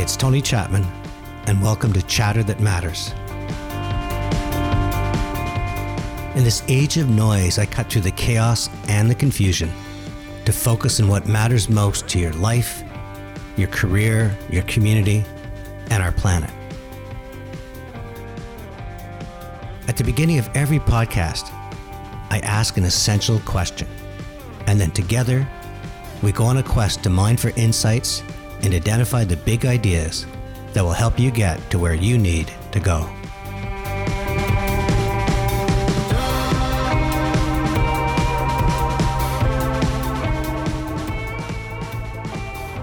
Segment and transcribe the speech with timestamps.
[0.00, 0.86] it's Tony Chapman,
[1.46, 3.10] and welcome to Chatter That Matters.
[6.34, 9.70] In this age of noise, I cut through the chaos and the confusion
[10.46, 12.82] to focus on what matters most to your life,
[13.58, 15.22] your career, your community,
[15.90, 16.50] and our planet.
[19.86, 21.52] At the beginning of every podcast,
[22.30, 23.86] I ask an essential question,
[24.66, 25.46] and then together,
[26.22, 28.22] we go on a quest to mine for insights
[28.62, 30.26] and identify the big ideas
[30.72, 33.08] that will help you get to where you need to go.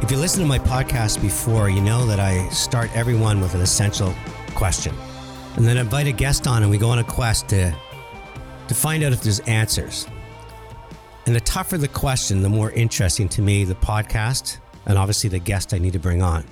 [0.01, 3.61] If you listen to my podcast before, you know that I start everyone with an
[3.61, 4.15] essential
[4.55, 4.95] question.
[5.57, 7.75] And then invite a guest on and we go on a quest to,
[8.69, 10.07] to find out if there's answers.
[11.25, 15.37] And the tougher the question, the more interesting to me the podcast and obviously the
[15.37, 16.43] guest I need to bring on.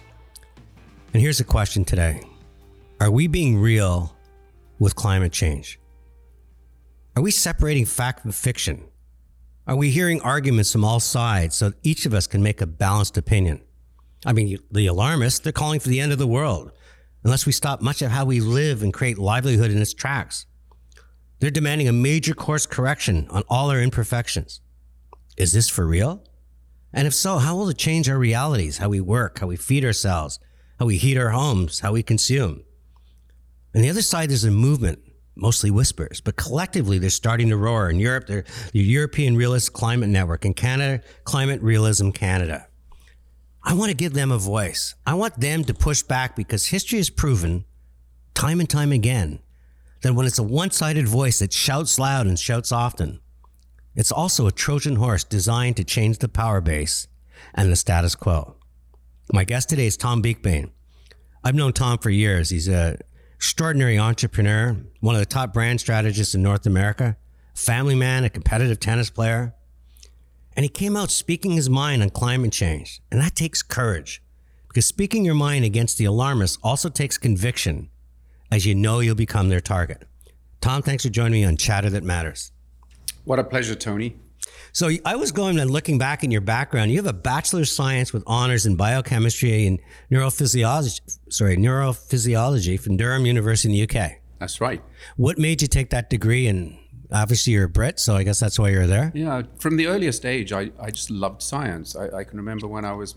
[1.14, 2.22] And here's the question today
[3.00, 4.16] Are we being real
[4.78, 5.80] with climate change?
[7.16, 8.84] Are we separating fact from fiction?
[9.68, 13.18] Are we hearing arguments from all sides so each of us can make a balanced
[13.18, 13.62] opinion?
[14.26, 16.72] I mean, the alarmists, they're calling for the end of the world
[17.24, 20.46] unless we stop much of how we live and create livelihood in its tracks.
[21.40, 24.62] They're demanding a major course correction on all our imperfections.
[25.36, 26.24] Is this for real?
[26.96, 29.84] And if so, how will it change our realities, how we work, how we feed
[29.84, 30.40] ourselves,
[30.80, 32.64] how we heat our homes, how we consume?
[33.76, 35.00] On the other side, there's a movement,
[35.36, 37.90] mostly whispers, but collectively they're starting to roar.
[37.90, 40.46] In Europe, the European Realist Climate Network.
[40.46, 42.68] In Canada, Climate Realism Canada.
[43.62, 44.96] I want to give them a voice.
[45.06, 47.66] I want them to push back because history has proven
[48.34, 49.40] time and time again
[50.02, 53.20] that when it's a one sided voice that shouts loud and shouts often,
[53.96, 57.08] it's also a Trojan horse designed to change the power base
[57.54, 58.56] and the status quo.
[59.32, 60.70] My guest today is Tom Beakbane.
[61.44, 62.50] I've known Tom for years.
[62.50, 62.98] He's an
[63.36, 67.18] extraordinary entrepreneur, one of the top brand strategists in North America,
[67.54, 69.56] family man, a competitive tennis player.
[70.56, 73.02] And he came out speaking his mind on climate change.
[73.12, 74.22] And that takes courage
[74.68, 77.90] because speaking your mind against the alarmists also takes conviction
[78.52, 80.04] as you know you'll become their target.
[80.62, 82.52] Tom, thanks for joining me on Chatter That Matters.
[83.26, 84.18] What a pleasure, Tony.
[84.72, 86.92] So I was going and looking back in your background.
[86.92, 89.80] You have a bachelor's science with honors in biochemistry and
[90.12, 91.00] neurophysiology.
[91.30, 94.14] Sorry, neurophysiology from Durham University in the UK.
[94.40, 94.84] That's right.
[95.18, 96.48] What made you take that degree?
[96.48, 96.78] And
[97.12, 99.12] obviously you're a Brit, so I guess that's why you're there.
[99.16, 101.96] Yeah, from the earliest age, I, I just loved science.
[101.96, 103.16] I, I can remember when I was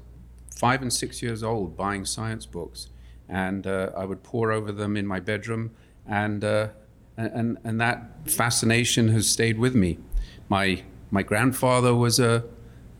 [0.57, 2.89] five and six years old buying science books,
[3.29, 5.73] and uh, I would pore over them in my bedroom,
[6.07, 6.69] and uh,
[7.19, 9.99] and, and that fascination has stayed with me.
[10.49, 12.45] My, my grandfather was a,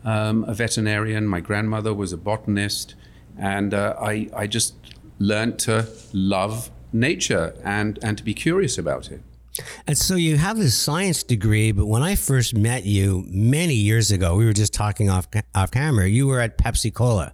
[0.03, 2.95] um, a veterinarian, my grandmother was a botanist,
[3.37, 4.75] and uh, I, I just
[5.17, 9.21] learned to love nature and, and to be curious about it.
[9.87, 14.11] And so you have this science degree, but when I first met you many years
[14.11, 16.07] ago, we were just talking off off camera.
[16.07, 17.33] You were at Pepsi Cola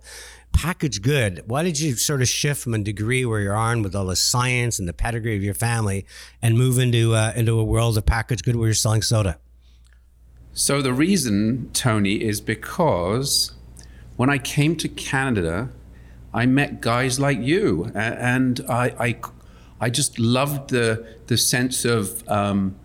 [0.56, 1.44] packaged good.
[1.46, 4.16] Why did you sort of shift from a degree where you're on with all the
[4.16, 6.06] science and the pedigree of your family
[6.42, 9.38] and move into uh, into a world of packaged good where you're selling soda?
[10.54, 13.52] So the reason, Tony, is because
[14.16, 15.70] when I came to Canada,
[16.34, 19.20] I met guys like you, and I I,
[19.82, 22.76] I just loved the the sense of um,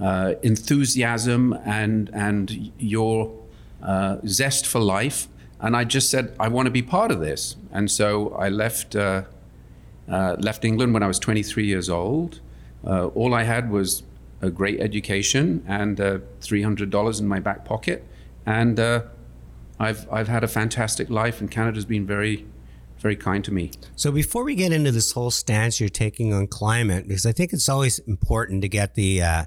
[0.00, 3.32] uh, enthusiasm and and your
[3.82, 5.28] uh, zest for life
[5.60, 7.56] and I just said, I want to be part of this.
[7.72, 9.22] And so I left, uh,
[10.08, 12.40] uh, left England when I was 23 years old.
[12.86, 14.02] Uh, all I had was
[14.42, 18.04] a great education and uh, $300 in my back pocket.
[18.44, 19.02] And uh,
[19.78, 22.46] I've, I've had a fantastic life, and Canada's been very,
[22.98, 23.72] very kind to me.
[23.96, 27.52] So before we get into this whole stance you're taking on climate, because I think
[27.52, 29.44] it's always important to get the uh,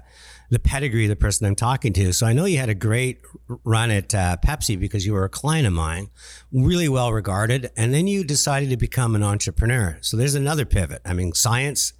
[0.50, 2.12] the pedigree of the person I'm talking to.
[2.12, 3.20] So I know you had a great
[3.64, 6.10] run at uh, Pepsi because you were a client of mine,
[6.52, 9.98] really well regarded, and then you decided to become an entrepreneur.
[10.00, 11.02] So there's another pivot.
[11.04, 11.92] I mean, science,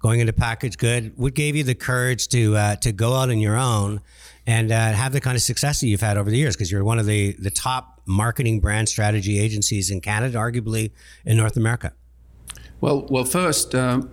[0.00, 3.38] going into packaged good, what gave you the courage to uh, to go out on
[3.38, 4.00] your own
[4.46, 6.56] and uh, have the kind of success that you've had over the years?
[6.56, 10.90] Because you're one of the the top marketing brand strategy agencies in Canada, arguably
[11.24, 11.92] in North America.
[12.80, 14.08] Well, well, first, um,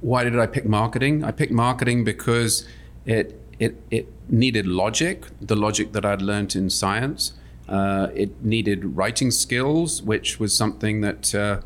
[0.00, 1.24] why did I pick marketing?
[1.24, 2.68] I picked marketing because
[3.04, 7.34] it, it, it needed logic, the logic that I'd learned in science.
[7.68, 11.60] Uh, it needed writing skills, which was something that uh,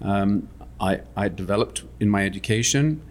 [0.00, 0.48] um,
[0.80, 3.02] I, I, developed in my education.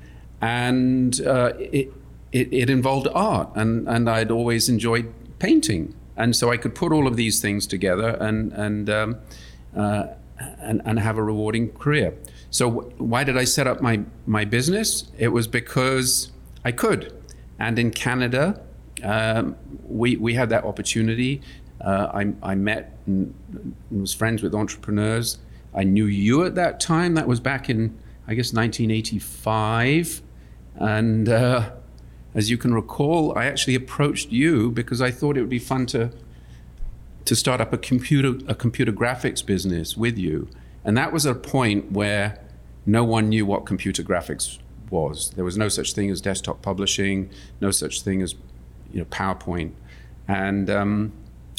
[0.41, 1.93] And uh, it,
[2.31, 5.93] it, it, involved art, and, and I'd always enjoyed painting.
[6.17, 9.17] And so I could put all of these things together and, and um,
[9.75, 10.07] uh,
[10.59, 12.15] and, and have a rewarding career.
[12.49, 15.11] So why did I set up my my business?
[15.17, 16.31] It was because
[16.65, 17.13] I could,
[17.61, 18.59] and in Canada,
[19.03, 19.55] um,
[19.87, 21.41] we we had that opportunity.
[21.79, 23.33] Uh, I, I met and
[23.91, 25.37] was friends with entrepreneurs.
[25.73, 27.13] I knew you at that time.
[27.13, 27.97] That was back in
[28.27, 30.21] I guess 1985,
[30.75, 31.71] and uh,
[32.33, 35.85] as you can recall, I actually approached you because I thought it would be fun
[35.87, 36.11] to
[37.25, 40.47] to start up a computer a computer graphics business with you.
[40.83, 42.39] And that was a point where
[42.87, 44.57] no one knew what computer graphics
[44.91, 45.31] was.
[45.31, 47.29] There was no such thing as desktop publishing,
[47.59, 48.35] no such thing as
[48.91, 49.71] you know PowerPoint,
[50.27, 51.13] and um,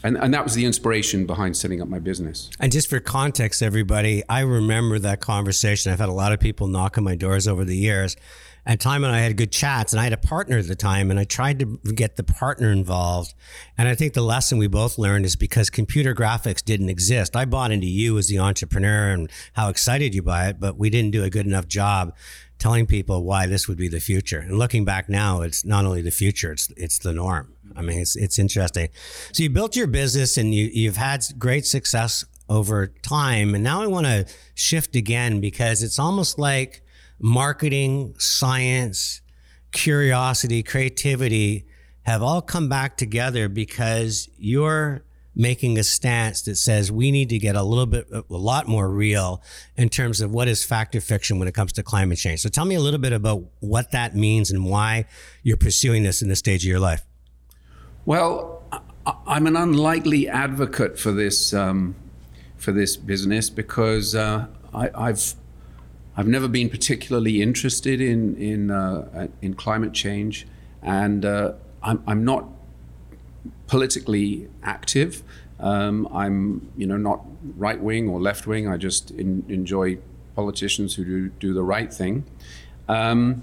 [0.05, 2.51] and, and that was the inspiration behind setting up my business.
[2.59, 5.93] And just for context, everybody, I remember that conversation.
[5.93, 8.17] I've had a lot of people knock on my doors over the years.
[8.65, 11.11] And Tom and I had good chats, and I had a partner at the time,
[11.11, 13.35] and I tried to get the partner involved.
[13.77, 17.35] And I think the lesson we both learned is because computer graphics didn't exist.
[17.35, 20.91] I bought into you as the entrepreneur and how excited you by it, but we
[20.91, 22.15] didn't do a good enough job
[22.63, 24.39] telling people why this would be the future.
[24.39, 27.55] And looking back now, it's not only the future, it's it's the norm.
[27.75, 28.89] I mean, it's it's interesting.
[29.33, 33.57] So you built your business and you you've had great success over time.
[33.57, 36.85] And now I want to shift again because it's almost like
[37.23, 39.23] marketing, science,
[39.71, 41.67] curiosity, creativity
[42.03, 45.05] have all come back together because you're
[45.35, 48.91] making a stance that says we need to get a little bit, a lot more
[48.91, 49.43] real
[49.77, 52.41] in terms of what is fact or fiction when it comes to climate change.
[52.41, 55.07] So tell me a little bit about what that means and why
[55.43, 57.03] you're pursuing this in this stage of your life.
[58.05, 58.63] Well,
[59.27, 61.95] I'm an unlikely advocate for this um,
[62.57, 65.35] for this business because uh, I, have
[66.17, 70.47] I've never been particularly interested in in uh, in climate change,
[70.83, 72.49] and uh, I'm I'm not
[73.67, 75.23] politically active.
[75.59, 77.25] Um, I'm, you know, not
[77.57, 78.69] right wing or left wing.
[78.69, 79.99] I just in, enjoy
[80.35, 82.25] politicians who do, do the right thing.
[82.89, 83.43] Um,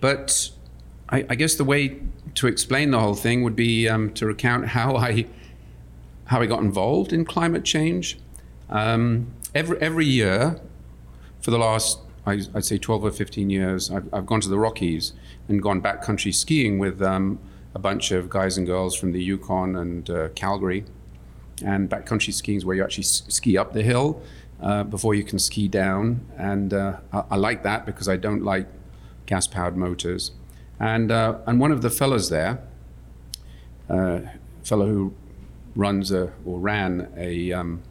[0.00, 0.50] but
[1.08, 2.00] I, I, guess the way
[2.36, 5.26] to explain the whole thing would be um, to recount how I
[6.26, 8.18] how I got involved in climate change.
[8.70, 10.60] Um, every every year
[11.40, 14.58] for the last I, would say 12 or 15 years, I've, I've, gone to the
[14.58, 15.12] Rockies
[15.48, 17.38] and gone backcountry skiing with um,
[17.74, 20.84] a bunch of guys and girls from the Yukon and uh, Calgary.
[21.64, 24.20] And backcountry skiing is where you actually ski up the hill
[24.60, 26.26] uh, before you can ski down.
[26.36, 28.66] And uh, I, I, like that because I don't like
[29.26, 30.32] gas powered motors.
[30.80, 32.58] And, uh, and one of the fellows there,
[33.88, 34.20] a uh,
[34.64, 35.14] fellow who
[35.76, 37.82] runs a, or ran a, um,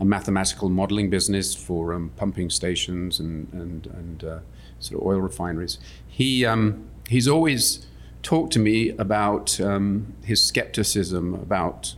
[0.00, 4.38] a mathematical modeling business for um, pumping stations and, and, and uh,
[4.78, 7.86] sort of oil refineries, he, um, he's always
[8.22, 11.94] talked to me about um, his skepticism about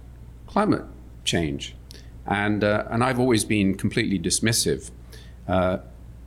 [0.46, 0.84] climate
[1.24, 1.74] change.
[2.26, 4.90] And, uh, and I've always been completely dismissive.
[5.48, 5.78] Uh,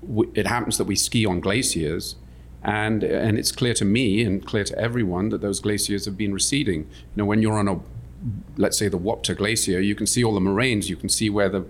[0.05, 2.15] w- it happens that we ski on glaciers,
[2.63, 6.33] and, and it's clear to me and clear to everyone that those glaciers have been
[6.33, 6.81] receding.
[6.81, 7.79] You know, when you're on a,
[8.57, 11.49] let's say, the Wapta Glacier, you can see all the moraines, you can see where
[11.49, 11.65] the,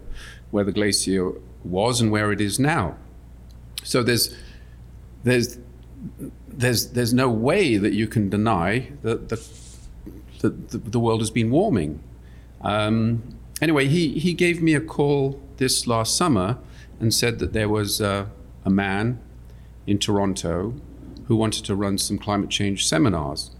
[0.51, 1.31] where the glacier
[1.63, 2.95] was and where it is now.
[3.83, 4.35] So there's,
[5.23, 5.57] there's
[6.47, 9.41] there's there's no way that you can deny that the,
[10.39, 12.01] the, the world has been warming.
[12.61, 16.57] Um, anyway, he, he gave me a call this last summer
[16.99, 18.29] and said that there was a
[18.65, 19.19] man
[19.87, 20.75] in Toronto
[21.25, 23.51] who wanted to run some climate change seminars,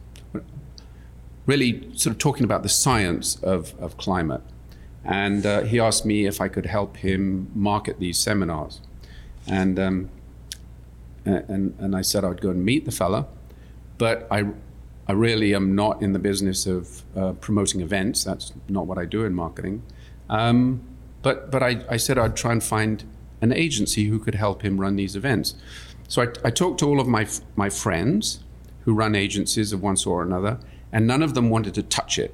[1.45, 4.41] really sort of talking about the science of, of climate.
[5.03, 8.79] And uh, he asked me if I could help him market these seminars.
[9.45, 10.09] And um,
[11.25, 13.27] and, and I said I'd go and meet the fella,
[13.97, 14.45] but I,
[15.07, 18.23] I really am not in the business of uh, promoting events.
[18.23, 19.83] That's not what I do in marketing.
[20.29, 20.81] Um,
[21.21, 23.03] but but I, I said I'd try and find
[23.41, 25.55] an agency who could help him run these events.
[26.07, 28.39] So I, I talked to all of my my friends
[28.85, 30.59] who run agencies of one sort or another,
[30.93, 32.33] and none of them wanted to touch it.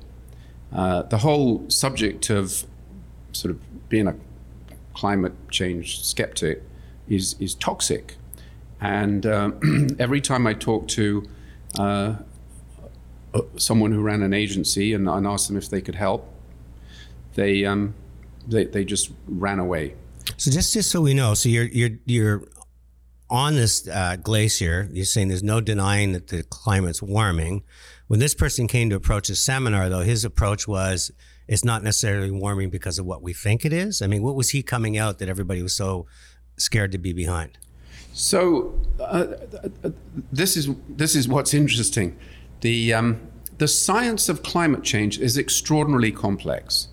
[0.72, 2.66] Uh, the whole subject of
[3.32, 4.16] sort of being a
[4.94, 6.62] climate change skeptic
[7.08, 8.18] is is toxic.
[8.82, 9.52] And uh,
[10.00, 11.28] every time I talked to
[11.78, 12.16] uh,
[13.34, 16.28] uh, someone who ran an agency and, and, asked them if they could help,
[17.36, 17.94] they, um,
[18.48, 19.94] they, they just ran away.
[20.38, 22.44] So just, just so we know, so you're, you're, you're
[23.30, 27.64] on this uh, glacier, you're saying there's no denying that the climate's warming.
[28.08, 31.12] When this person came to approach a seminar, though, his approach was
[31.48, 34.02] it's not necessarily warming because of what we think it is.
[34.02, 36.06] I mean, what was he coming out that everybody was so
[36.58, 37.58] scared to be behind?
[38.14, 39.28] So uh,
[40.32, 42.18] this is this is what's interesting.
[42.62, 43.22] The um,
[43.58, 46.90] the science of climate change is extraordinarily complex.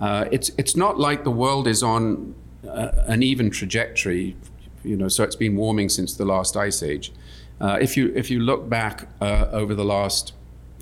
[0.00, 2.34] Uh, it's it's not like the world is on
[2.66, 4.36] uh, an even trajectory.
[4.84, 7.12] You know, so it's been warming since the last ice age.
[7.60, 10.32] Uh, if you if you look back uh, over the last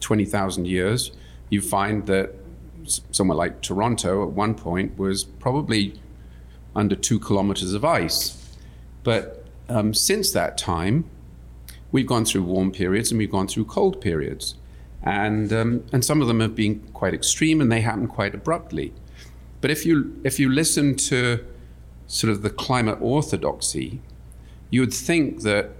[0.00, 1.12] twenty thousand years,
[1.50, 2.34] you find that
[2.84, 6.00] somewhere like Toronto at one point was probably
[6.74, 8.56] under two kilometers of ice.
[9.04, 11.04] But um, since that time,
[11.92, 14.54] we've gone through warm periods and we've gone through cold periods.
[15.02, 18.92] And, um, and some of them have been quite extreme and they happen quite abruptly.
[19.60, 21.44] But if you, if you listen to
[22.12, 23.98] sort of the climate orthodoxy,
[24.68, 25.70] you would think that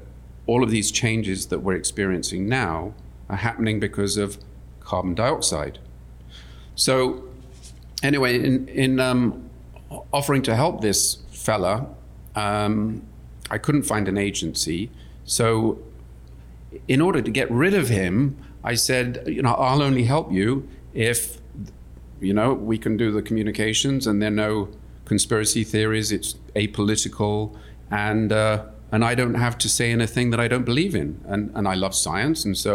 [0.46, 2.94] all of these changes that we're experiencing now
[3.28, 4.38] are happening because of
[4.80, 5.78] carbon dioxide.
[6.74, 7.24] So,
[8.02, 9.50] anyway, in, in um,
[10.10, 11.86] offering to help this fella,
[12.34, 13.02] um,
[13.50, 14.90] I couldn't find an agency.
[15.24, 15.80] So,
[16.88, 20.66] in order to get rid of him, I said, you know, I'll only help you
[20.94, 21.42] if,
[22.20, 24.70] you know, we can do the communications and there are no
[25.12, 26.10] conspiracy theories.
[26.10, 27.36] It's apolitical,
[27.90, 31.10] and uh, and I don't have to say anything that I don't believe in.
[31.32, 32.72] And and I love science, and so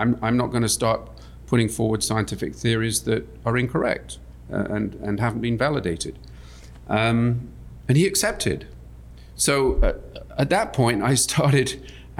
[0.00, 1.00] I'm I'm not going to start
[1.46, 4.18] putting forward scientific theories that are incorrect
[4.52, 6.14] uh, and and haven't been validated.
[6.88, 7.48] Um,
[7.88, 8.66] and he accepted.
[9.34, 9.92] So uh,
[10.42, 11.68] at that point, I started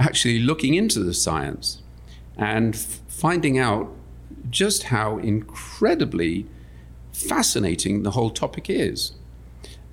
[0.07, 1.83] actually looking into the science
[2.37, 3.85] and f- finding out
[4.49, 6.45] just how incredibly
[7.13, 9.18] fascinating the whole topic is.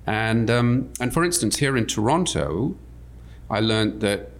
[0.07, 2.75] And, um, and for instance, here in Toronto,
[3.49, 4.31] I learned that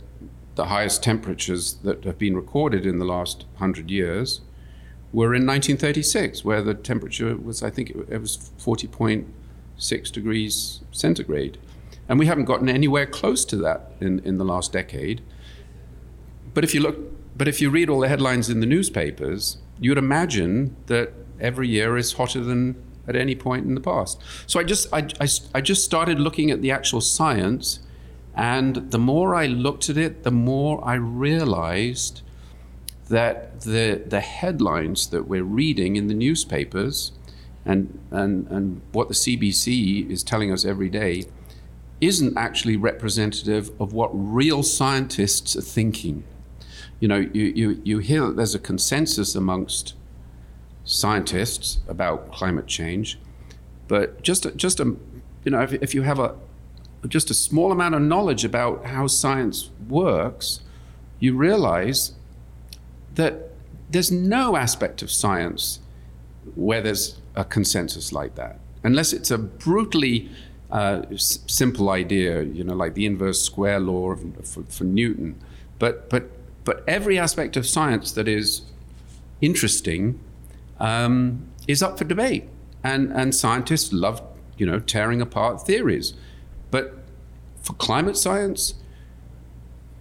[0.55, 4.41] the highest temperatures that have been recorded in the last 100 years
[5.11, 11.57] were in 1936, where the temperature was, I think it, was 40.6 degrees centigrade.
[12.09, 15.21] And we haven't gotten anywhere close to that in, in the last decade.
[16.53, 16.97] But if you look,
[17.37, 21.67] but if you read all the headlines in the newspapers, you would imagine that every
[21.67, 24.21] year is hotter than at any point in the past.
[24.45, 27.79] So I just I, I, I just started looking at the actual science,
[28.35, 32.21] and the more I looked at it, the more I realized
[33.09, 37.13] that the the headlines that we're reading in the newspapers
[37.65, 41.23] and and and what the CBC is telling us every day
[41.99, 46.23] isn't actually representative of what real scientists are thinking.
[46.99, 49.93] You know, you, you, you hear that there's a consensus amongst
[50.87, 53.19] scientists about climate change,
[53.89, 54.85] but just a, just a
[55.43, 56.33] you know if, if you have a
[57.07, 60.61] just a small amount of knowledge about how science works,
[61.19, 62.13] you realize
[63.13, 63.51] that
[63.89, 65.79] there's no aspect of science
[66.55, 70.29] where there's a consensus like that, unless it's a brutally
[70.71, 75.35] uh, s- simple idea, you know, like the inverse square law of, for, for Newton.
[75.79, 76.31] But but
[76.63, 78.61] but every aspect of science that is
[79.41, 80.19] interesting
[80.79, 82.45] um, is up for debate,
[82.83, 84.21] and and scientists love
[84.57, 86.13] you know tearing apart theories,
[86.71, 86.97] but
[87.61, 88.75] for climate science,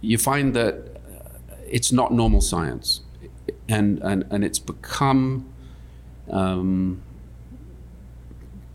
[0.01, 3.01] you find that uh, it's not normal science,
[3.67, 5.51] and and and it's become
[6.29, 7.01] um,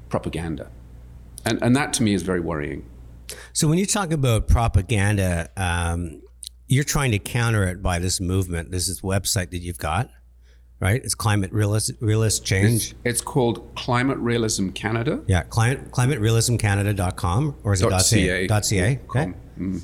[0.09, 0.71] propaganda,
[1.45, 2.85] and and that to me is very worrying.
[3.53, 6.21] So when you talk about propaganda, um,
[6.69, 8.71] you're trying to counter it by this movement.
[8.71, 10.11] This is website that you've got
[10.83, 11.01] right?
[11.03, 12.91] It's climate realist, realist change.
[12.91, 15.23] It's, it's, called Climate Realism Canada.
[15.29, 18.49] Yeah, climate, climaterealismcanada.com or is it .ca?
[18.49, 18.61] .ca.
[18.61, 19.01] .ca.
[19.09, 19.33] Okay.
[19.59, 19.83] Mm.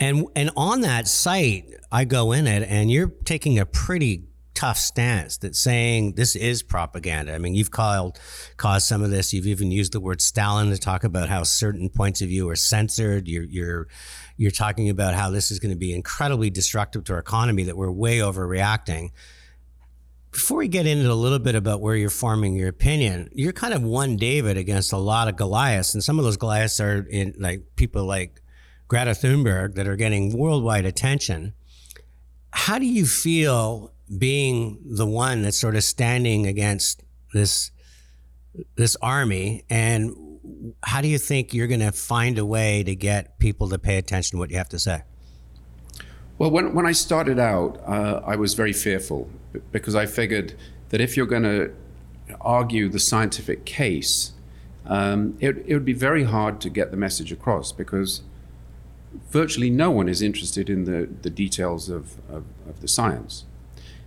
[0.00, 4.24] And and on that site, I go in it, and you're taking a pretty
[4.54, 7.34] tough stance that's saying this is propaganda.
[7.34, 8.18] I mean, you've called
[8.56, 9.32] caused some of this.
[9.32, 12.56] You've even used the word Stalin to talk about how certain points of view are
[12.56, 13.28] censored.
[13.28, 13.88] You're you're
[14.36, 17.64] you're talking about how this is going to be incredibly destructive to our economy.
[17.64, 19.10] That we're way overreacting
[20.32, 23.74] before we get into a little bit about where you're forming your opinion, you're kind
[23.74, 27.34] of one David against a lot of Goliaths, and some of those Goliaths are in
[27.38, 28.40] like people like
[28.88, 31.52] Greta Thunberg that are getting worldwide attention.
[32.50, 37.02] How do you feel being the one that's sort of standing against
[37.34, 37.70] this
[38.76, 40.14] this army, and
[40.82, 43.96] how do you think you're going to find a way to get people to pay
[43.96, 45.02] attention to what you have to say?
[46.42, 49.30] Well, when, when I started out, uh, I was very fearful
[49.70, 50.54] because I figured
[50.88, 51.72] that if you're going to
[52.40, 54.32] argue the scientific case,
[54.84, 58.22] um, it, it would be very hard to get the message across because
[59.30, 63.44] virtually no one is interested in the, the details of, of, of the science.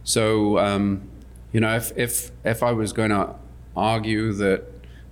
[0.03, 1.07] So, um,
[1.53, 3.35] you know, if, if, if I was going to
[3.77, 4.65] argue that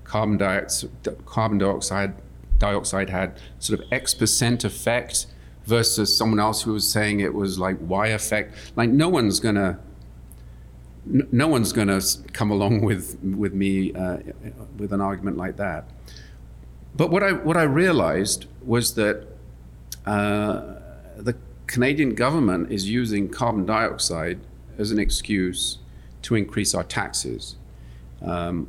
[0.04, 0.92] carbon dioxide,
[1.26, 2.16] carbon dioxide,
[2.58, 5.28] dioxide had sort of X percent effect
[5.66, 8.56] versus someone else who was saying it was like Y effect.
[8.76, 9.80] Like no one's gonna,
[11.06, 12.02] no one's gonna
[12.34, 14.18] come along with with me uh,
[14.78, 15.86] with an argument like that.
[16.96, 19.28] but what I what I realized was that
[20.06, 20.76] uh,
[21.18, 21.36] the
[21.68, 24.40] Canadian government is using carbon dioxide
[24.78, 25.80] as an excuse
[26.22, 27.56] to increase our taxes
[28.22, 28.68] um,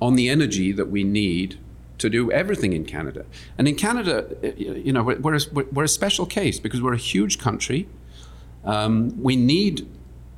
[0.00, 1.58] on the energy that we need
[1.98, 3.24] to do everything in Canada.
[3.58, 4.26] And in Canada,
[4.56, 7.88] you know, we're, we're, a, we're a special case because we're a huge country.
[8.64, 9.88] Um, we need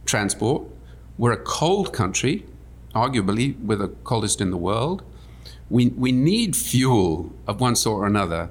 [0.05, 0.65] transport.
[1.17, 2.47] We're a cold country,
[2.95, 5.03] arguably we're the coldest in the world.
[5.69, 8.51] We, we need fuel of one sort or another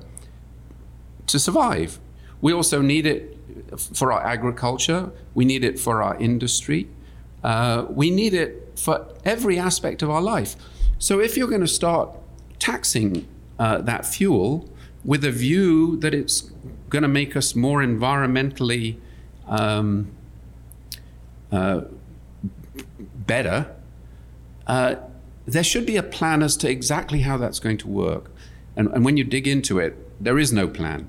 [1.27, 1.99] to survive.
[2.41, 3.37] We also need it
[3.77, 5.11] for our agriculture.
[5.33, 6.87] We need it for our industry.
[7.43, 10.55] Uh, we need it for every aspect of our life.
[10.99, 12.09] So if you're going to start
[12.59, 13.27] taxing
[13.59, 14.69] uh, that fuel
[15.03, 16.51] with a view that it's
[16.89, 18.97] going to make us more environmentally
[19.47, 20.11] um,
[21.51, 21.81] uh,
[23.15, 23.73] better,
[24.67, 24.95] uh,
[25.45, 28.29] there should be a plan as to exactly how that's going to work.
[28.75, 31.07] And, and, when you dig into it, there is no plan.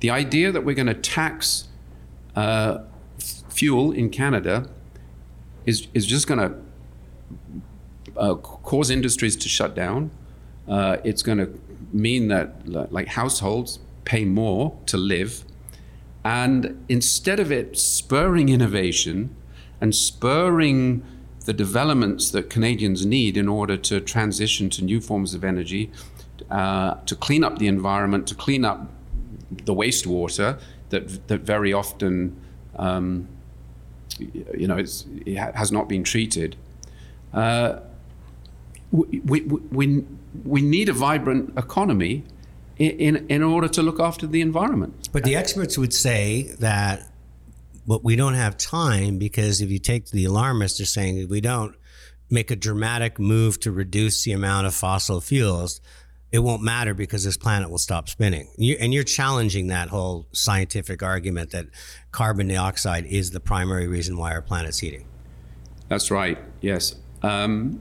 [0.00, 1.68] The idea that we're going to tax
[2.34, 2.80] uh,
[3.48, 4.68] fuel in Canada
[5.64, 6.56] is, is just going to
[8.16, 10.10] uh, cause industries to shut down.
[10.68, 11.58] Uh, it's going to
[11.92, 15.44] mean that like households pay more to live.
[16.24, 19.34] And instead of it spurring innovation
[19.80, 21.02] and spurring
[21.46, 25.90] the developments that Canadians need in order to transition to new forms of energy,
[26.50, 28.90] uh, to clean up the environment, to clean up
[29.64, 30.60] the wastewater
[30.90, 32.36] that, that very often
[32.76, 33.28] um,
[34.18, 36.56] you know, it has not been treated.
[37.32, 37.80] Uh,
[38.90, 40.04] we, we, we,
[40.44, 42.24] we need a vibrant economy
[42.78, 45.08] in, in order to look after the environment.
[45.12, 47.10] But the experts would say that
[47.88, 51.40] but we don't have time because if you take the alarmists, they're saying if we
[51.40, 51.74] don't
[52.28, 55.80] make a dramatic move to reduce the amount of fossil fuels,
[56.30, 58.46] it won't matter because this planet will stop spinning.
[58.58, 61.68] You, and you're challenging that whole scientific argument that
[62.12, 65.06] carbon dioxide is the primary reason why our planet's heating.
[65.88, 66.36] That's right.
[66.60, 66.94] Yes.
[67.22, 67.80] Um,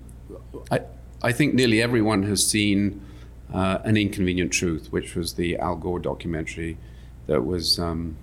[0.72, 0.80] I,
[1.22, 3.02] I think nearly everyone has seen
[3.54, 6.78] uh, An Inconvenient Truth, which was the Al Gore documentary
[7.26, 8.18] that was um,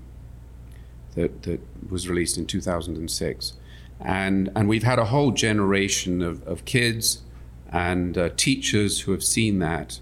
[1.15, 3.55] that, that was released in 2006.
[4.01, 7.23] And, and we've had a whole generation of, of kids
[7.71, 10.01] and uh, teachers who have seen that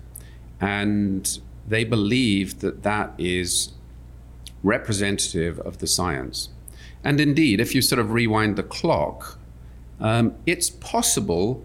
[0.60, 3.72] and they believe that that is
[4.62, 6.50] representative of the science.
[7.02, 9.38] And indeed, if you sort of rewind the clock,
[10.00, 11.64] um, it's possible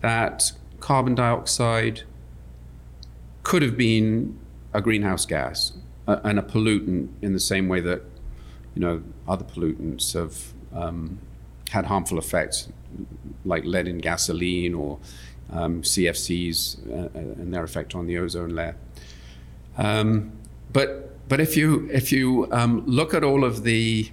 [0.00, 2.02] that carbon dioxide
[3.42, 4.38] could have been
[4.72, 5.72] a greenhouse gas
[6.06, 8.02] and a pollutant in the same way that
[8.74, 11.18] you know other pollutants have um,
[11.70, 12.68] had harmful effects,
[13.44, 14.98] like lead in gasoline or
[15.52, 18.76] um, CFCs uh, uh, and their effect on the ozone layer.
[19.76, 20.32] Um,
[20.72, 24.10] but but if you if you um, look at all of the,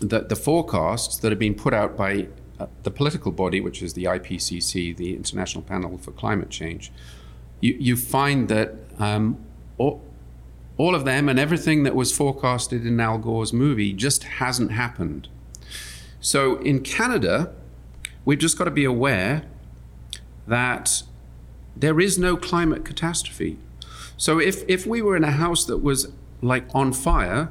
[0.00, 3.94] the, the forecasts that have been put out by uh, the political body, which is
[3.94, 6.90] the IPCC, the International Panel for Climate Change,
[7.60, 9.38] you, you find that um,
[9.78, 10.02] all,
[10.76, 15.28] all of them and everything that was forecasted in Al Gore's movie just hasn't happened.
[16.20, 17.52] So in Canada,
[18.24, 19.44] we've just got to be aware
[20.46, 21.02] that
[21.76, 23.58] there is no climate catastrophe.
[24.16, 27.50] So if, if we were in a house that was like on fire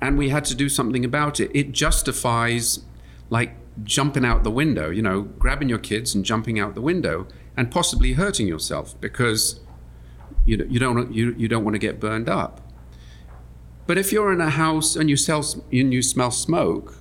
[0.00, 2.80] and we had to do something about it, it justifies
[3.30, 7.26] like jumping out the window, you know, grabbing your kids and jumping out the window
[7.56, 9.60] and possibly hurting yourself because
[10.44, 12.60] you, you, don't, you, you don't want to get burned up.
[13.86, 16.98] But if you're in a house and you, sell, and you smell smoke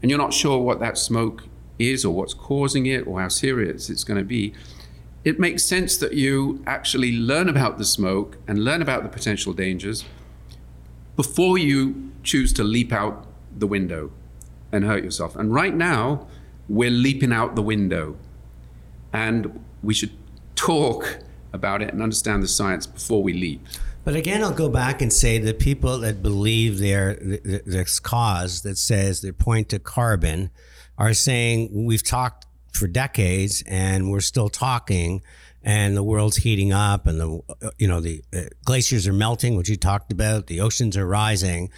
[0.00, 1.44] and you're not sure what that smoke
[1.78, 4.54] is or what's causing it or how serious it's going to be,
[5.24, 9.52] it makes sense that you actually learn about the smoke and learn about the potential
[9.52, 10.04] dangers
[11.16, 13.26] before you choose to leap out
[13.56, 14.12] the window
[14.76, 15.34] and hurt yourself.
[15.34, 16.26] And right now,
[16.68, 18.16] we're leaping out the window.
[19.12, 20.12] And we should
[20.54, 21.18] talk
[21.52, 23.66] about it and understand the science before we leap.
[24.04, 28.78] But again, I'll go back and say the people that believe their this cause that
[28.78, 30.50] says they point to carbon
[30.96, 32.45] are saying we've talked
[32.76, 35.22] for decades and we're still talking
[35.66, 37.40] and the world's heating up and the
[37.76, 41.68] you know the uh, glaciers are melting which you talked about the oceans are rising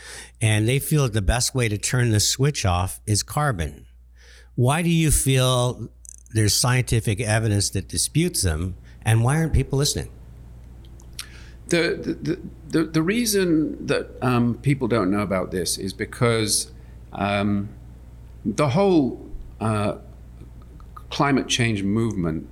[0.40, 3.87] and they feel that the best way to turn the switch off is carbon.
[4.54, 5.88] Why do you feel
[6.34, 10.11] there's scientific evidence that disputes them and why aren't people listening?
[11.68, 16.72] The the, the, the reason that um, people don't know about this is because
[17.12, 17.70] um,
[18.44, 19.26] the whole
[19.61, 19.96] uh,
[21.10, 22.48] climate change movement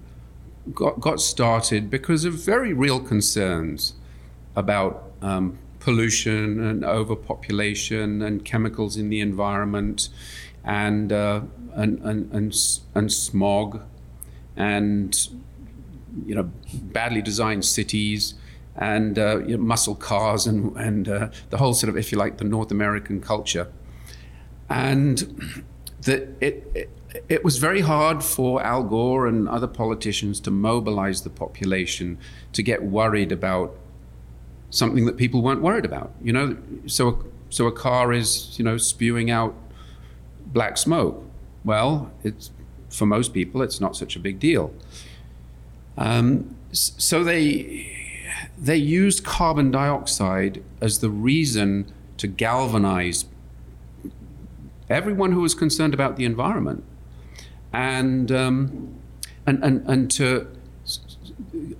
[0.74, 3.94] got, got started because of very real concerns
[4.54, 10.08] about um, pollution and overpopulation and chemicals in the environment
[10.64, 11.42] and, uh,
[11.74, 12.54] and, and, and,
[12.94, 13.82] and smog
[14.56, 15.28] and
[16.24, 18.34] you know badly designed cities
[18.76, 22.18] and uh, you know, muscle cars and, and uh, the whole sort of, if you
[22.18, 23.68] like, the North American culture.
[24.68, 25.64] And
[26.02, 26.90] that it, it,
[27.28, 32.18] it was very hard for Al Gore and other politicians to mobilize the population
[32.52, 33.76] to get worried about
[34.70, 36.12] something that people weren't worried about.
[36.22, 37.16] You know, so a,
[37.50, 39.54] so a car is you know spewing out
[40.46, 41.24] black smoke.
[41.64, 42.50] Well, it's
[42.88, 44.72] for most people it's not such a big deal.
[45.96, 47.92] Um, so they
[48.58, 53.26] they used carbon dioxide as the reason to galvanize
[54.88, 56.84] everyone who was concerned about the environment
[57.72, 58.94] and um,
[59.46, 60.48] and, and and to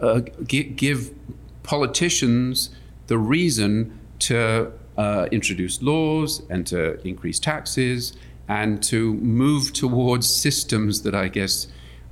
[0.01, 1.13] uh, give
[1.63, 2.71] politicians
[3.07, 8.17] the reason to uh, introduce laws and to increase taxes
[8.49, 11.67] and to move towards systems that I guess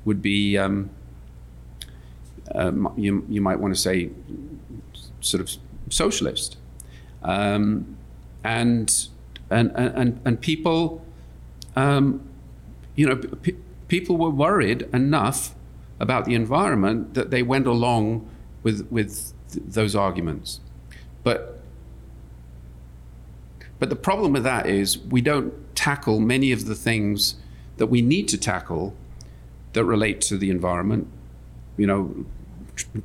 [0.05, 0.91] would be um,
[2.55, 4.11] uh, you, you might want to say
[5.21, 5.51] sort of
[5.91, 6.57] socialist.
[7.23, 7.97] Um,
[8.43, 9.09] and,
[9.51, 11.05] and, and, and people,
[11.77, 12.29] um,
[12.95, 13.57] you know, p-
[13.95, 15.55] people were worried enough
[16.01, 18.29] about the environment that they went along
[18.65, 20.59] with, with th- those arguments.
[21.23, 21.61] But,
[23.79, 27.37] but the problem with that is we don't tackle many of the things
[27.77, 28.97] that we need to tackle
[29.75, 31.07] that relate to the environment.
[31.77, 32.27] You know,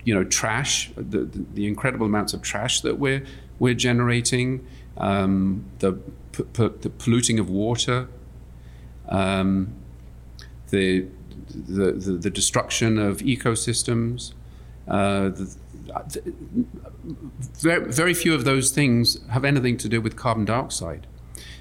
[0.04, 3.24] you know, trash, the, the, the, incredible amounts of trash that we're,
[3.60, 4.66] we're generating,
[4.98, 5.94] um, the,
[6.32, 8.08] p- p- the polluting of water,
[9.08, 9.76] um,
[10.72, 11.08] the,
[11.50, 14.34] the, the, the, destruction of ecosystems.
[14.88, 15.56] Uh, the,
[17.60, 21.08] very, very few of those things have anything to do with carbon dioxide.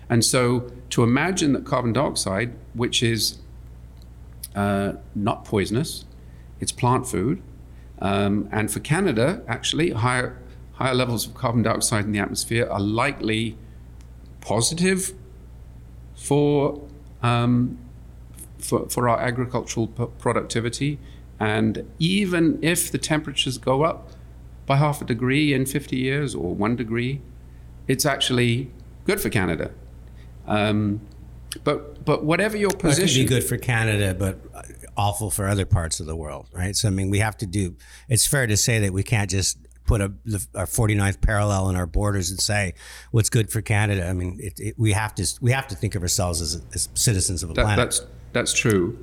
[0.08, 3.38] And so to imagine that carbon dioxide, which is
[4.54, 6.04] uh, not poisonous,
[6.60, 7.42] it's plant food,
[8.00, 10.40] um, and for Canada, actually, higher,
[10.74, 13.56] higher levels of carbon dioxide in the atmosphere are likely
[14.40, 15.12] positive
[16.14, 16.86] for,
[17.22, 17.78] um,
[18.58, 20.98] for, for our agricultural p- productivity.
[21.40, 24.10] And even if the temperatures go up
[24.66, 27.20] by half a degree in 50 years or one degree,
[27.86, 28.70] it's actually
[29.04, 29.70] good for Canada.
[30.46, 31.00] Um,
[31.64, 34.38] but but whatever your position, it could be good for Canada, but
[34.96, 36.76] awful for other parts of the world, right?
[36.76, 37.76] So I mean, we have to do.
[38.08, 40.12] It's fair to say that we can't just put a
[40.54, 42.74] our 49th parallel in our borders and say
[43.10, 44.08] what's good for Canada.
[44.08, 46.88] I mean, it, it, we have to we have to think of ourselves as, as
[46.94, 47.84] citizens of the that, planet.
[47.84, 48.98] That's that's true.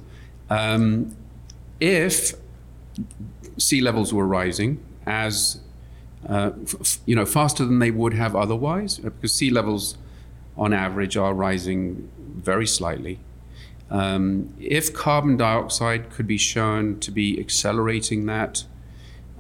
[0.50, 1.18] Um,
[1.80, 2.34] if
[3.58, 5.60] sea levels were rising as
[6.30, 9.98] uh, f- you know faster than they would have otherwise, because sea levels
[10.56, 13.20] on average are rising very slightly.
[13.90, 18.64] Um, if carbon dioxide could be shown to be accelerating that,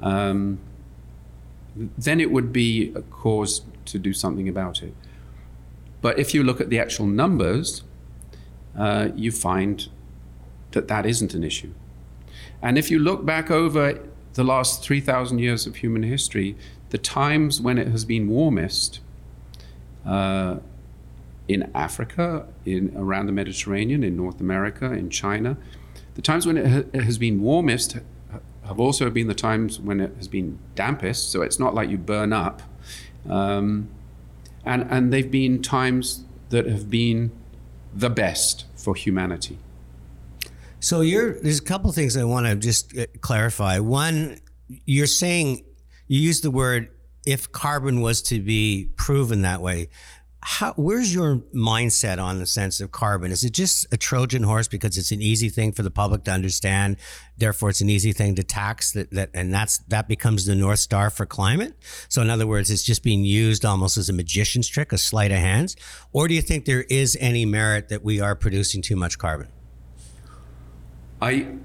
[0.02, 0.60] um,
[1.76, 4.94] then it would be a cause to do something about it.
[6.02, 7.84] But if you look at the actual numbers,
[8.78, 9.88] uh, you find
[10.72, 11.74] that that isn't an issue.
[12.62, 14.00] And if you look back over
[14.34, 16.56] the last 3,000 years of human history,
[16.90, 19.00] the times when it has been warmest,
[20.06, 20.58] uh,
[21.48, 25.58] in Africa, in around the Mediterranean, in North America, in China.
[26.16, 27.98] The times when it, ha- it has been warmest
[28.68, 31.98] have also been the times when it has been dampest, so it's not like you
[31.98, 32.62] burn up.
[33.30, 33.90] Um,
[34.64, 37.32] and, and they've been times that have been
[37.94, 39.58] the best for humanity.
[40.80, 43.80] So you're, there's a couple things I want to just uh, clarify.
[43.80, 44.40] One,
[44.86, 45.64] you're saying
[46.08, 46.90] you use the word
[47.26, 49.90] if carbon was to be proven that way
[50.48, 53.32] how, where's your mindset on the sense of carbon?
[53.32, 56.32] Is it just a Trojan horse because it's an easy thing for the public to
[56.32, 56.98] understand,
[57.36, 60.78] therefore it's an easy thing to tax that, that and that's that becomes the north
[60.78, 61.74] star for climate?
[62.10, 65.32] So in other words, it's just being used almost as a magician's trick, a sleight
[65.32, 65.76] of hands,
[66.14, 69.48] or do you think there is any merit that we are producing too much carbon?
[71.24, 71.56] I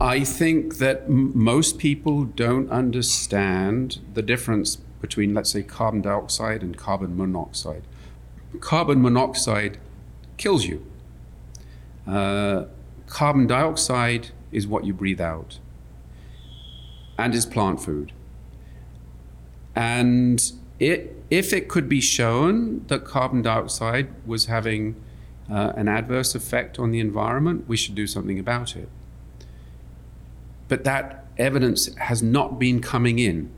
[0.00, 6.62] I think that m- most people don't understand the difference between let's say carbon dioxide
[6.62, 7.82] and carbon monoxide
[8.60, 9.78] carbon monoxide
[10.36, 10.84] kills you.
[12.06, 12.66] Uh,
[13.06, 15.58] carbon dioxide is what you breathe out
[17.18, 18.12] and is plant food.
[19.74, 24.96] And it, if it could be shown that carbon dioxide was having
[25.50, 28.88] uh, an adverse effect on the environment, we should do something about it.
[30.68, 33.50] but that evidence has not been coming in.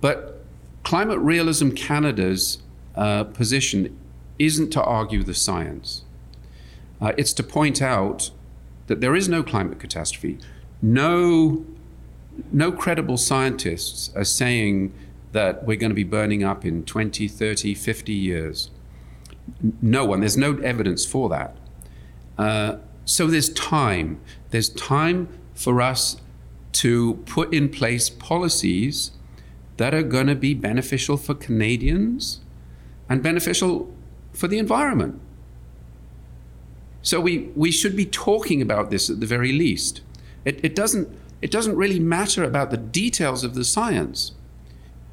[0.00, 0.42] But
[0.82, 2.58] Climate Realism Canada's
[2.94, 3.96] uh, position
[4.38, 6.02] isn't to argue the science.
[7.00, 8.30] Uh, it's to point out
[8.86, 10.38] that there is no climate catastrophe.
[10.82, 11.64] No,
[12.52, 14.92] no credible scientists are saying
[15.32, 18.70] that we're going to be burning up in 20, 30, 50 years.
[19.82, 20.20] No one.
[20.20, 21.56] There's no evidence for that.
[22.38, 24.20] Uh, so there's time.
[24.50, 26.20] There's time for us
[26.72, 29.12] to put in place policies
[29.76, 32.40] that are going to be beneficial for Canadians
[33.08, 33.92] and beneficial
[34.34, 35.20] for the environment.
[37.02, 40.00] So we, we should be talking about this at the very least.
[40.44, 41.08] It, it, doesn't,
[41.42, 44.32] it doesn't really matter about the details of the science.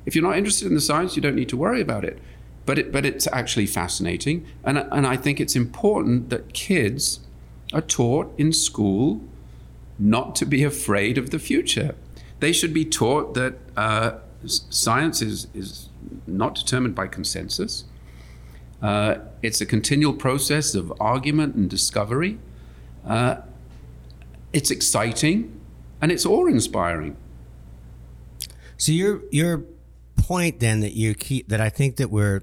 [0.06, 2.20] If you're not interested in the science, you don't need to worry about it.
[2.66, 4.46] But, it, but it's actually fascinating.
[4.64, 7.20] And, and I think it's important that kids
[7.74, 9.22] are taught in school
[10.00, 11.96] not to be afraid of the future.
[12.40, 14.14] They should be taught that uh,
[14.46, 15.90] science is, is
[16.26, 17.84] not determined by consensus.
[18.82, 22.39] Uh, it's a continual process of argument and discovery.
[23.06, 23.38] Uh,
[24.54, 25.60] it's exciting
[26.02, 27.15] and it's awe inspiring.
[28.78, 29.63] So you're you're
[30.17, 32.41] point then that you keep that I think that we're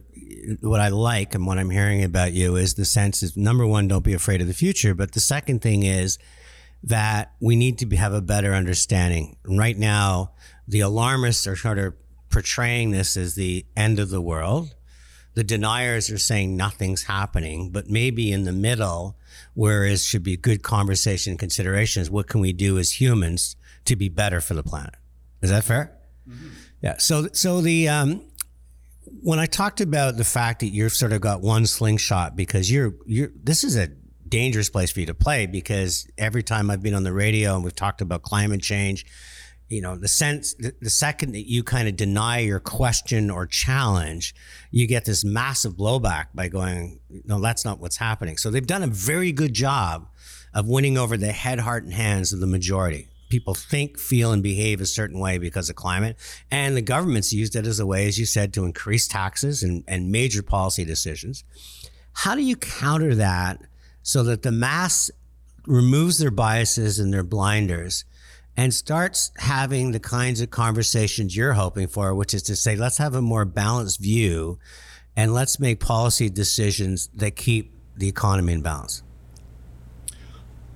[0.61, 3.89] what I like and what I'm hearing about you is the sense is number one,
[3.89, 4.95] don't be afraid of the future.
[4.95, 6.19] But the second thing is
[6.83, 9.37] that we need to be, have a better understanding.
[9.45, 10.33] Right now,
[10.67, 11.95] the alarmists are sort of
[12.31, 14.75] portraying this as the end of the world.
[15.39, 19.17] The deniers are saying nothing's happening, but maybe in the middle,
[19.55, 24.09] where it should be good conversation considerations, what can we do as humans to be
[24.09, 24.97] better for the planet?
[25.41, 25.97] Is that fair?
[26.29, 26.49] Mm-hmm.
[26.83, 26.97] Yeah.
[26.99, 28.25] So, so the um,
[29.23, 32.95] when I talked about the fact that you've sort of got one slingshot because you're
[33.07, 33.87] you're this is a
[34.29, 37.63] dangerous place for you to play because every time I've been on the radio and
[37.63, 39.07] we've talked about climate change,
[39.69, 43.47] you know, the sense the, the second that you kind of deny your question or
[43.47, 44.35] challenge,
[44.71, 48.37] you get this massive blowback by going, no, that's not what's happening.
[48.37, 50.09] So they've done a very good job
[50.55, 54.43] of winning over the head, heart, and hands of the majority people think, feel, and
[54.43, 56.17] behave a certain way because of climate.
[56.51, 59.85] And the government's used it as a way, as you said, to increase taxes and,
[59.87, 61.45] and major policy decisions.
[62.13, 63.61] How do you counter that
[64.03, 65.11] so that the mass
[65.67, 68.05] removes their biases and their blinders
[68.59, 72.99] and starts having the kinds of conversations you're hoping for, which is to say, let's
[72.99, 74.59] have a more balanced view
[75.17, 79.05] and let's make policy decisions that keep the economy in balance?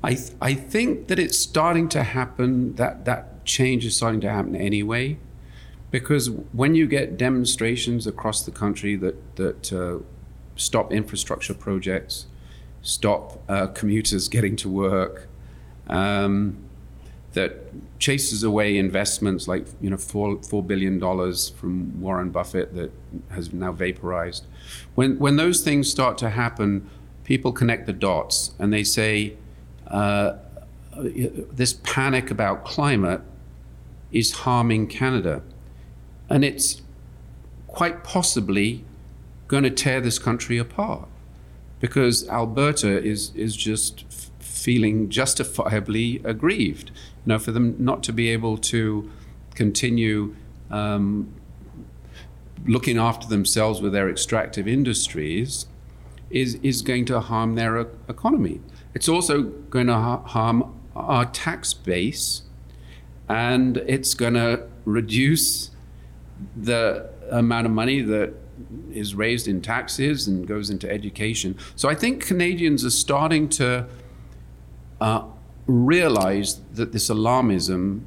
[0.00, 4.30] I, th- I think that it's starting to happen, that, that change is starting to
[4.30, 5.18] happen anyway.
[5.90, 9.98] Because when you get demonstrations across the country that, that uh,
[10.54, 12.26] stop infrastructure projects,
[12.80, 15.26] stop uh, commuters getting to work,
[15.88, 16.68] um,
[17.32, 17.56] that
[17.98, 22.90] chases away investments like you know four four billion dollars from Warren Buffett that
[23.30, 24.46] has now vaporized.
[24.94, 26.88] When when those things start to happen,
[27.24, 29.36] people connect the dots and they say,
[29.86, 30.34] uh,
[30.94, 33.22] this panic about climate
[34.10, 35.42] is harming Canada.
[36.28, 36.82] And it's
[37.66, 38.84] quite possibly
[39.48, 41.08] going to tear this country apart
[41.80, 44.04] because Alberta is, is just
[44.38, 46.90] feeling justifiably aggrieved.
[47.24, 49.10] You know, for them not to be able to
[49.54, 50.34] continue
[50.70, 51.34] um,
[52.66, 55.66] looking after themselves with their extractive industries
[56.30, 58.60] is, is going to harm their economy.
[58.94, 62.42] It's also going to harm our tax base
[63.28, 65.70] and it's going to reduce
[66.56, 68.34] the amount of money that
[68.92, 71.56] is raised in taxes and goes into education.
[71.76, 73.86] So I think Canadians are starting to
[75.00, 75.24] uh,
[75.66, 78.02] realize that this alarmism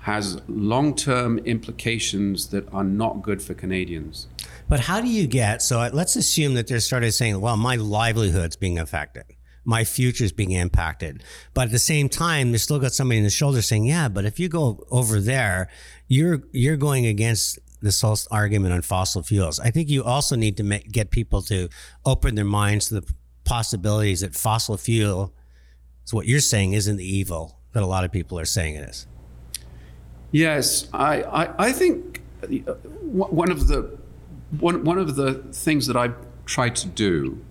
[0.00, 4.28] has long term implications that are not good for Canadians.
[4.68, 8.56] But how do you get so let's assume that they're started saying, well, my livelihood's
[8.56, 9.24] being affected
[9.66, 11.22] my future is being impacted.
[11.52, 14.24] But at the same time, they still got somebody in the shoulder saying, yeah, but
[14.24, 15.68] if you go over there,
[16.06, 19.60] you're, you're going against this whole argument on fossil fuels.
[19.60, 21.68] I think you also need to make, get people to
[22.04, 23.12] open their minds to the
[23.44, 25.34] possibilities that fossil fuel
[26.06, 28.88] is what you're saying isn't the evil that a lot of people are saying it
[28.88, 29.06] is.
[30.32, 33.98] Yes, I, I, I think uh, one of the
[34.60, 36.12] one, one of the things that I
[36.46, 37.44] try to do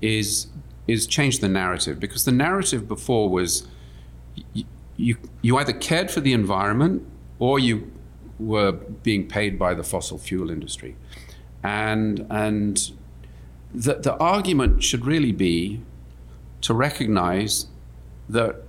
[0.00, 0.48] is
[0.88, 3.68] is change the narrative because the narrative before was
[4.52, 4.64] you,
[4.96, 7.06] you, you either cared for the environment
[7.38, 7.90] or you
[8.38, 10.96] were being paid by the fossil fuel industry.
[11.62, 12.90] And, and
[13.74, 15.80] the, the argument should really be
[16.62, 17.66] to recognize
[18.28, 18.62] that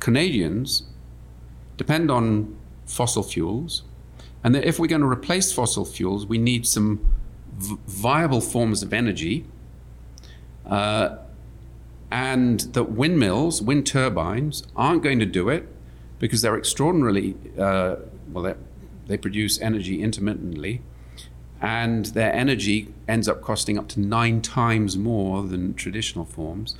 [0.00, 0.84] Canadians
[1.76, 3.82] depend on fossil fuels,
[4.42, 7.00] and that if we're going to replace fossil fuels, we need some
[7.56, 9.44] v- viable forms of energy.
[10.64, 11.16] Uh,
[12.10, 15.68] and that windmills, wind turbines, aren't going to do it
[16.18, 17.96] because they're extraordinarily, uh,
[18.32, 18.54] well,
[19.06, 20.82] they produce energy intermittently,
[21.60, 26.76] and their energy ends up costing up to nine times more than traditional forms.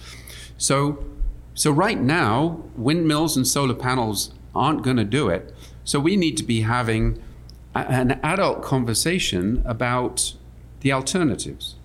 [0.57, 1.05] So,
[1.55, 5.55] so right now, windmills and solar panels aren't going to do it.
[5.85, 7.23] So we need to be having
[7.75, 10.35] a, an adult conversation about
[10.81, 11.77] the alternatives.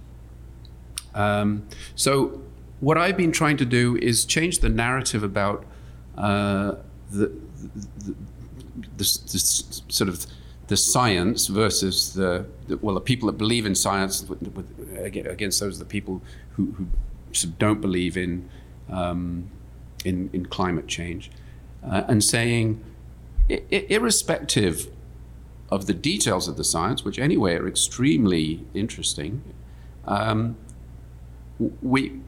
[1.16, 2.42] Um, so
[2.80, 5.66] what I've been trying to do is change the narrative about
[6.18, 6.76] uh,
[7.12, 8.16] the, the,
[8.98, 10.26] the, the, sort of
[10.74, 12.48] the science versus the,
[12.82, 14.26] well the people that believe in science
[14.98, 16.20] against those the people
[16.56, 16.88] who, who
[17.60, 18.50] don't believe in,
[18.90, 19.52] um,
[20.04, 21.30] in in climate change,
[21.86, 22.84] uh, and saying
[23.98, 24.76] irrespective
[25.70, 29.44] of the details of the science, which anyway are extremely interesting,
[30.06, 30.56] um,
[31.82, 32.20] we,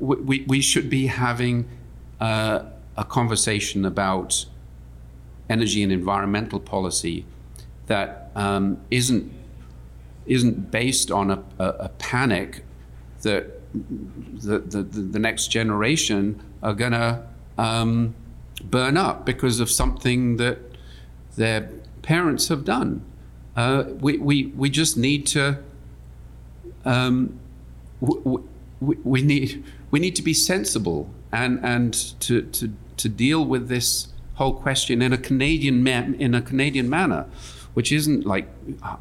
[0.00, 1.68] we, we should be having
[2.20, 2.60] uh,
[2.96, 4.46] a conversation about
[5.48, 7.24] energy and environmental policy
[7.86, 9.32] that um, not
[10.26, 12.64] isn't based on a, a, a panic
[13.22, 17.22] that the, the, the, next generation are going to
[17.58, 18.14] um,
[18.64, 20.58] burn up because of something that
[21.36, 21.70] their
[22.02, 23.04] parents have done.
[23.54, 25.58] Uh, we, we, we just need to
[26.84, 27.38] um,
[28.00, 33.68] we, we, need we need to be sensible and and to, to, to deal with
[33.68, 37.26] this whole question in a Canadian ma- in a Canadian manner,
[37.76, 38.48] which isn't like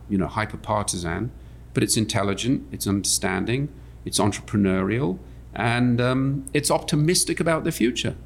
[0.09, 1.31] you know hyper partisan,
[1.73, 3.69] but it's intelligent, it's understanding,
[4.03, 5.17] it's entrepreneurial,
[5.53, 8.17] and um, it's optimistic about the future.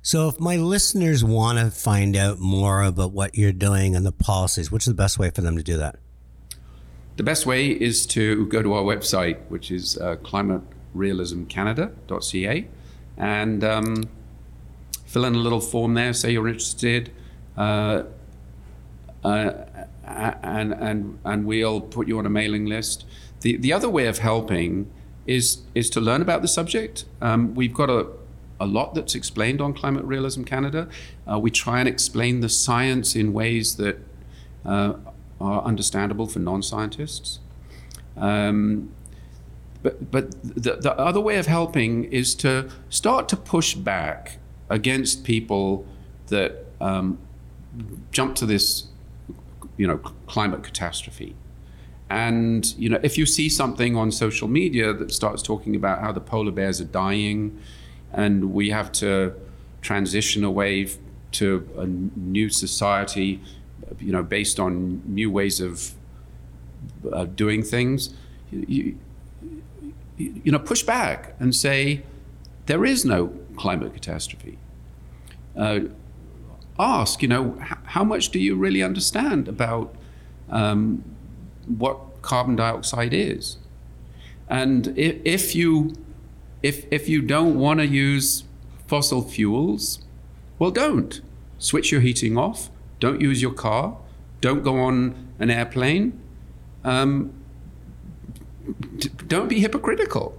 [0.00, 4.12] So, if my listeners want to find out more about what you're doing and the
[4.12, 5.96] policies, which is the best way for them to do that?
[7.16, 12.68] The best way is to go to our website, which is uh, climaterealismcanada.ca,
[13.18, 14.08] and um,
[15.04, 17.12] fill in a little form there, say you're interested,
[17.58, 18.04] uh,
[19.24, 19.52] uh,
[20.04, 23.04] and, and, and we'll put you on a mailing list.
[23.40, 24.90] The, the other way of helping
[25.26, 27.04] is, is to learn about the subject.
[27.20, 28.06] Um, we've got a,
[28.60, 30.88] a lot that's explained on Climate Realism Canada.
[31.30, 33.98] Uh, we try and explain the science in ways that
[34.64, 34.94] uh,
[35.40, 37.40] are understandable for non scientists.
[38.16, 38.90] Um,
[39.82, 45.24] but but the, the other way of helping is to start to push back against
[45.24, 45.86] people
[46.26, 47.18] that um,
[48.10, 48.88] jump to this,
[49.78, 51.34] you know, climate catastrophe.
[52.10, 56.12] And you know, if you see something on social media that starts talking about how
[56.12, 57.58] the polar bears are dying,
[58.12, 59.34] and we have to
[59.80, 60.88] transition away
[61.32, 63.40] to a new society,
[63.98, 65.92] you know, based on new ways of
[67.12, 68.14] uh, doing things.
[68.50, 68.98] You,
[70.16, 72.02] you know, push back and say
[72.66, 74.58] there is no climate catastrophe.
[75.56, 75.80] Uh,
[76.78, 79.94] ask, you know, h- how much do you really understand about
[80.48, 81.04] um,
[81.66, 83.58] what carbon dioxide is?
[84.48, 85.94] And if, if you
[86.62, 88.44] if if you don't want to use
[88.86, 90.00] fossil fuels,
[90.58, 91.20] well, don't
[91.58, 92.70] switch your heating off.
[93.00, 93.96] Don't use your car.
[94.40, 96.18] Don't go on an airplane.
[96.84, 97.32] Um,
[99.26, 100.36] don't be hypocritical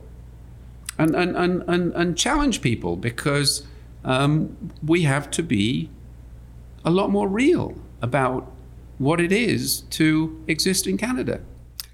[0.98, 3.66] and, and, and, and, and challenge people because
[4.04, 5.90] um, we have to be
[6.86, 8.52] a lot more real about
[8.98, 11.42] what it is to exist in Canada.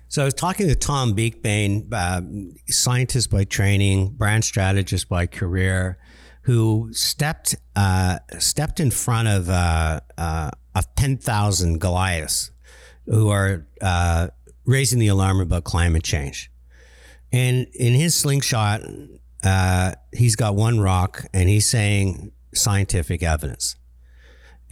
[0.07, 2.21] So I was talking to Tom Beakbane, uh,
[2.67, 5.97] scientist by training, brand strategist by career,
[6.43, 12.51] who stepped uh, stepped in front of uh, uh of ten thousand Goliaths,
[13.05, 14.27] who are uh,
[14.65, 16.51] raising the alarm about climate change.
[17.31, 18.81] And in his slingshot,
[19.43, 23.75] uh, he's got one rock, and he's saying scientific evidence,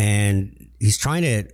[0.03, 1.45] and he's trying to.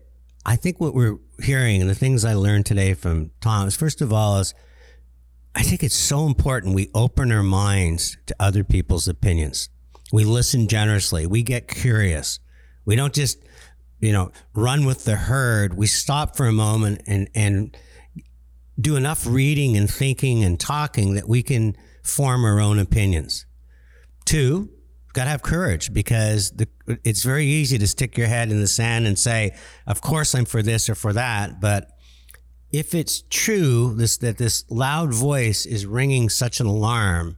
[0.45, 4.01] I think what we're hearing and the things I learned today from Tom is first
[4.01, 4.55] of all is
[5.53, 9.69] I think it's so important we open our minds to other people's opinions.
[10.11, 11.27] We listen generously.
[11.27, 12.39] We get curious.
[12.85, 13.37] We don't just,
[13.99, 15.75] you know, run with the herd.
[15.75, 17.77] We stop for a moment and and
[18.79, 23.45] do enough reading and thinking and talking that we can form our own opinions.
[24.25, 24.69] Two,
[25.13, 26.67] got to have courage because the,
[27.03, 29.55] it's very easy to stick your head in the sand and say,
[29.87, 31.89] "Of course I'm for this or for that." But
[32.71, 37.37] if it's true this that this loud voice is ringing such an alarm,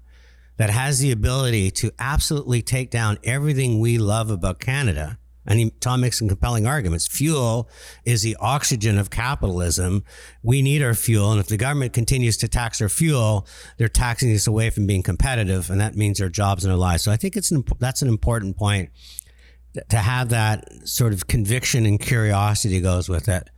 [0.61, 5.17] that has the ability to absolutely take down everything we love about Canada.
[5.45, 7.07] And he, Tom makes some compelling arguments.
[7.07, 7.69] Fuel
[8.05, 10.03] is the oxygen of capitalism.
[10.43, 11.31] We need our fuel.
[11.31, 15.01] And if the government continues to tax our fuel, they're taxing us away from being
[15.01, 15.69] competitive.
[15.69, 17.03] And that means our jobs and our lives.
[17.03, 18.91] So I think it's an, that's an important point
[19.89, 23.49] to have that sort of conviction and curiosity goes with it.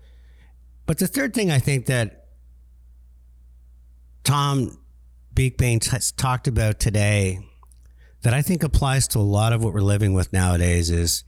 [0.85, 2.27] But the third thing I think that
[4.23, 4.77] Tom
[5.33, 7.39] Beakbane has talked about today
[8.21, 11.23] that I think applies to a lot of what we're living with nowadays is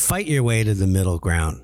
[0.00, 1.62] fight your way to the middle ground.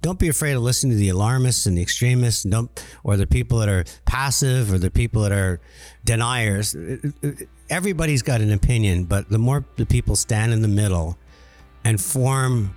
[0.00, 3.26] Don't be afraid to listen to the alarmists and the extremists, and don't, or the
[3.26, 5.60] people that are passive, or the people that are
[6.04, 6.74] deniers.
[7.68, 11.18] Everybody's got an opinion, but the more the people stand in the middle
[11.84, 12.74] and form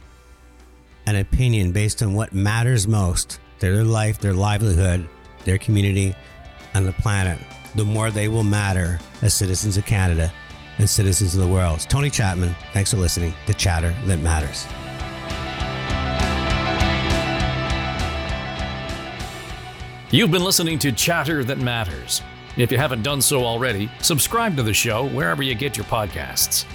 [1.06, 5.08] an opinion based on what matters most their life, their livelihood,
[5.46, 6.16] their community,
[6.74, 7.40] and the planet,
[7.76, 10.32] the more they will matter as citizens of Canada
[10.78, 11.76] and citizens of the world.
[11.78, 12.56] It's Tony Chapman.
[12.74, 14.68] Thanks for listening to Chatter That Matters.
[20.12, 22.22] You've been listening to Chatter That Matters.
[22.58, 26.66] If you haven't done so already, subscribe to the show wherever you get your podcasts.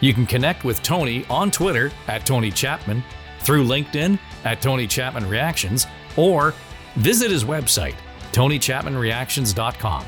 [0.00, 3.02] You can connect with Tony on Twitter at Tony Chapman,
[3.38, 5.86] through LinkedIn at Tony Chapman Reactions,
[6.16, 6.54] or
[6.96, 7.94] visit his website,
[8.32, 10.04] TonyChapmanReactions.com.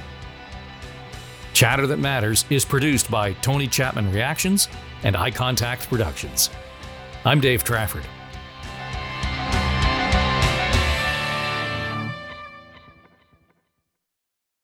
[1.54, 4.68] Chatter That Matters is produced by Tony Chapman Reactions
[5.04, 6.50] and Eye Contact Productions.
[7.24, 8.04] I'm Dave Trafford.